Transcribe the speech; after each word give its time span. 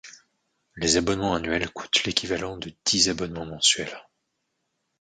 Les 0.77 0.97
abonnements 0.97 1.35
annuels 1.35 1.69
coûtent 1.69 2.05
l'équivalent 2.05 2.57
de 2.57 2.73
dix 2.85 3.09
abonnements 3.09 3.45
mensuels. 3.45 3.95